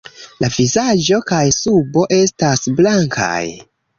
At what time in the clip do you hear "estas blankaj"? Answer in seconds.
2.19-3.45